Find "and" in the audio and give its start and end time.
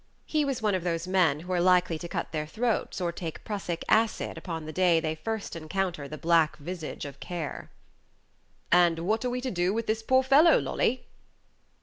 8.71-8.97